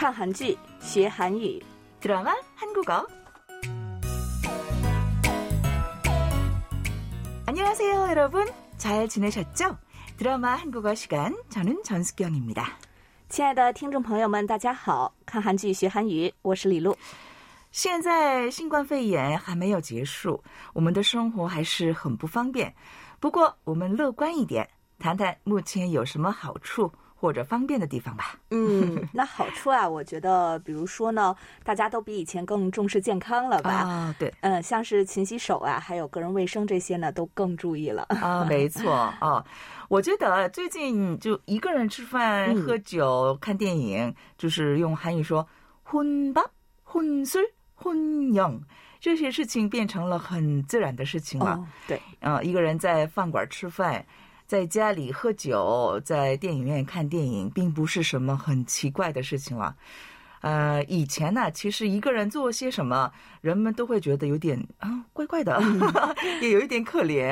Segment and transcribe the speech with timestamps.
[27.20, 28.34] 或者方便的地方吧。
[28.50, 33.70] 嗯， 那好处啊，我觉得，比如说呢，大家都比以前更重视健康了吧？
[33.70, 34.32] 啊，对。
[34.40, 38.06] 嗯，像是勤洗手啊，还有个人卫生这些呢，都更注意了。
[38.22, 39.12] 啊，没错。
[39.20, 39.44] 哦，
[39.90, 45.46] 我觉得最近就一个人吃饭、喝酒、看电影，就是用韩语说
[45.84, 46.42] “婚吧、
[46.82, 47.42] 婚睡、
[47.74, 48.60] 婚饮”
[48.98, 51.62] 这些事情，变成了很自然的事情了。
[51.86, 52.00] 对。
[52.20, 54.02] 嗯，一个人在饭馆吃饭。
[54.50, 59.76] 在家里喝酒，在电影院看电影，并不是什么很奇怪的事情了。
[60.40, 63.08] 呃，以前呢，其实一个人做些什么，
[63.42, 65.62] 人们都会觉得有点啊怪怪的，
[66.42, 67.28] 也有一点可怜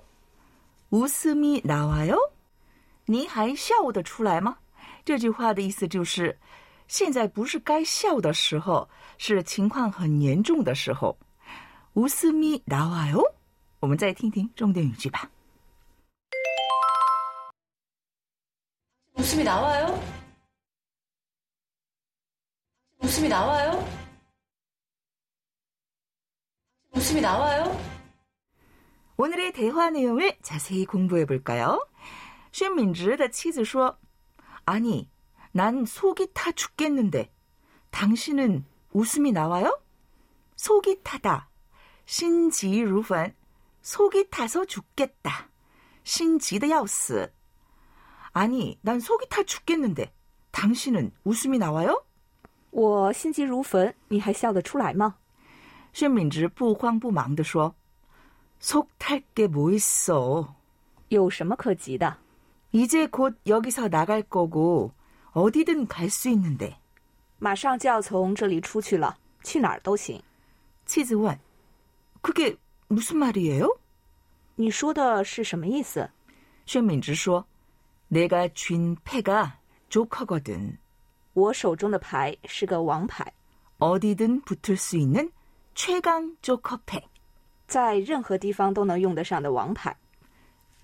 [0.88, 2.16] 우스密나와 요，
[3.04, 4.56] 您还笑得出来吗？”
[5.04, 6.34] 这句话的意思就是，
[6.88, 11.14] 现在不是该笑的时候，是情况很严重的时候。
[11.92, 13.22] 우스密나와 요，
[13.80, 15.28] 我们再听听重点语句吧。
[19.22, 20.02] 웃음이 나와요?
[23.04, 23.80] 웃음이 나와요?
[26.96, 27.80] 웃음이 나와요?
[29.16, 31.88] 오늘의 대화 내용을 자세히 공부해 볼까요?
[32.50, 33.94] 쉔민즈의 치즈说
[34.64, 35.08] 아니,
[35.52, 37.32] 난 속이 타 죽겠는데
[37.92, 39.80] 당신은 웃음이 나와요?
[40.56, 41.48] 속이 타다.
[42.06, 43.36] 신지 루반
[43.82, 45.48] 속이 타서 죽겠다.
[46.02, 47.30] 신지의 야우스
[48.32, 50.10] 아니, 난 속이 타 죽겠는데
[50.52, 52.02] 당신은 웃음이 나와요?
[52.74, 55.14] 我心急如焚，你还笑得出来吗？
[55.92, 60.54] 신민지 不慌不忙地说：“속 탈게 뭐 있어?
[61.10, 62.16] 有什么可急的？
[62.72, 64.92] 이제 곧 여기서 나갈 거고
[65.32, 66.78] 어디든 갈 수 있는데.
[67.38, 70.22] 马上就要从这里出去了，去哪儿都行。”
[70.86, 71.38] 치즈원,
[72.22, 72.56] 그게
[72.88, 73.76] 무슨 말이에요?
[74.58, 77.44] 你说的是什么意思？薛敏直说：“
[78.12, 80.78] 내가 쥔 패가 조커거든.
[81.34, 83.24] 我手中的牌是个王牌.
[83.78, 85.32] 어디든 붙을 수 있는
[85.72, 87.02] 최강 조커팩.
[87.66, 89.94] 在任何地方都能用得上的王牌.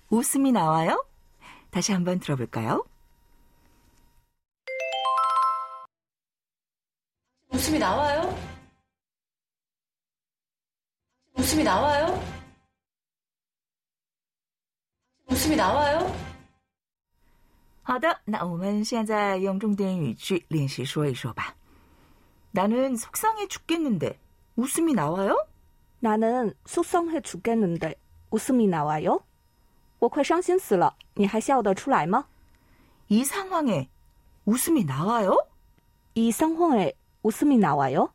[0.09, 1.05] 웃음이 나와요?
[1.69, 2.83] 다시 한번 들어볼까요?
[7.53, 8.35] 웃음이 나와요?
[11.35, 12.19] 웃음이 나와요?
[15.27, 16.11] 웃음이 나와요?
[17.89, 21.55] 好的，那我们现在用重点语句练习说一说吧。
[22.53, 24.13] 나는속상해죽겠는데
[24.57, 25.33] 웃음이나와 요？
[25.99, 27.95] 나는속상해죽겠는데
[28.29, 29.23] 웃음이나와 요？
[29.97, 32.27] 我快伤心死了，你还笑得出来吗？
[33.09, 33.87] 이상황에
[34.45, 35.33] 웃음이나와 요？
[36.13, 36.93] 이상황에
[37.23, 38.11] 웃음이나와 요？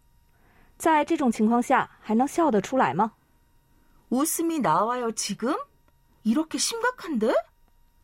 [0.79, 3.11] 在这种情况下还能笑得出来吗？
[4.11, 5.53] 웃음이나와요지금
[6.25, 7.35] 이렇게심각한 데？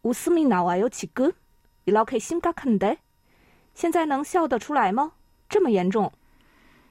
[0.02, 1.32] 웃음이나와요지 금？
[1.84, 2.96] 你老可心梗了的，
[3.74, 5.12] 现在能笑得出来吗？
[5.48, 6.12] 这么严重？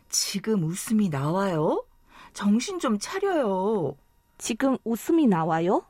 [0.09, 1.85] 지금웃음이나와요
[2.33, 3.95] 정신좀차려요
[4.39, 5.83] 지금웃음이나와요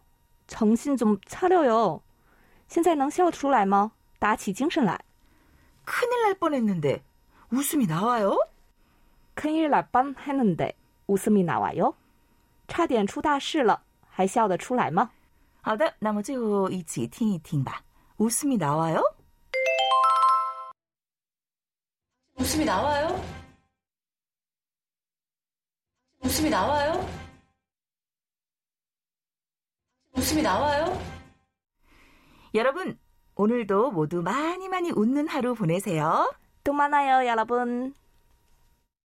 [0.49, 2.01] 정신좀차려요
[2.67, 3.93] 现在能笑得出来吗？
[4.19, 4.99] 打起精神来。
[5.85, 6.99] 큰일날뻔했는데
[7.51, 8.35] 웃음이나와요
[9.33, 10.73] 큰일날뻔했는데
[11.07, 11.95] 웃음이나와요
[12.67, 15.09] 车店出大事了，还笑得出来吗？
[15.61, 17.81] 好的，那么就一起听一听吧。
[18.21, 19.01] 웃음이 나와요?
[22.36, 23.07] 웃음이 나와요?
[26.25, 27.07] 웃음이 나와요?
[30.18, 31.00] 웃음이 나와요?
[32.56, 33.00] 여러분,
[33.36, 36.30] 오늘도 모두 많이 많이 웃는 하루 보내세요.
[36.66, 37.95] 또 만나요, 여러분.